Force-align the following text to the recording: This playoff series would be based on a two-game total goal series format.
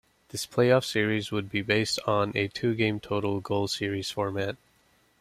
This 0.29 0.47
playoff 0.47 0.83
series 0.83 1.31
would 1.31 1.51
be 1.51 1.61
based 1.61 1.99
on 2.07 2.31
a 2.33 2.47
two-game 2.47 2.99
total 2.99 3.39
goal 3.39 3.67
series 3.67 4.09
format. 4.09 4.57